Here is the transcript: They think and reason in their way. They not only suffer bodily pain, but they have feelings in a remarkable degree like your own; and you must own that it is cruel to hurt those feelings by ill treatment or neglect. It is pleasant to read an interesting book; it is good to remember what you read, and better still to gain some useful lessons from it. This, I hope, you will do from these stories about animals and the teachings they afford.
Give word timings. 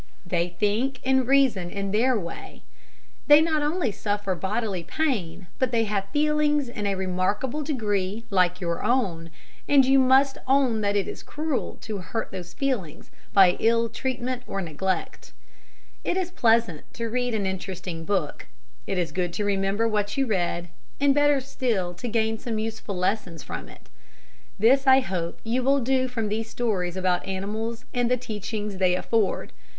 They 0.25 0.49
think 0.59 0.99
and 1.05 1.27
reason 1.27 1.69
in 1.69 1.91
their 1.91 2.19
way. 2.19 2.63
They 3.27 3.39
not 3.39 3.61
only 3.61 3.91
suffer 3.91 4.33
bodily 4.33 4.81
pain, 4.83 5.45
but 5.59 5.71
they 5.71 5.83
have 5.83 6.09
feelings 6.09 6.67
in 6.67 6.87
a 6.87 6.95
remarkable 6.95 7.61
degree 7.61 8.25
like 8.31 8.59
your 8.59 8.83
own; 8.83 9.29
and 9.69 9.85
you 9.85 9.99
must 9.99 10.39
own 10.47 10.81
that 10.81 10.95
it 10.95 11.07
is 11.07 11.21
cruel 11.21 11.77
to 11.81 11.99
hurt 11.99 12.31
those 12.31 12.55
feelings 12.55 13.11
by 13.31 13.57
ill 13.59 13.89
treatment 13.89 14.41
or 14.47 14.59
neglect. 14.59 15.33
It 16.03 16.17
is 16.17 16.31
pleasant 16.31 16.91
to 16.95 17.07
read 17.07 17.35
an 17.35 17.45
interesting 17.45 18.03
book; 18.03 18.47
it 18.87 18.97
is 18.97 19.11
good 19.11 19.31
to 19.33 19.45
remember 19.45 19.87
what 19.87 20.17
you 20.17 20.25
read, 20.25 20.69
and 20.99 21.13
better 21.13 21.39
still 21.39 21.93
to 21.93 22.07
gain 22.07 22.39
some 22.39 22.57
useful 22.57 22.97
lessons 22.97 23.43
from 23.43 23.69
it. 23.69 23.87
This, 24.57 24.87
I 24.87 25.01
hope, 25.01 25.39
you 25.43 25.61
will 25.61 25.79
do 25.79 26.07
from 26.07 26.27
these 26.29 26.49
stories 26.49 26.97
about 26.97 27.23
animals 27.27 27.85
and 27.93 28.09
the 28.09 28.17
teachings 28.17 28.77
they 28.77 28.95
afford. 28.95 29.53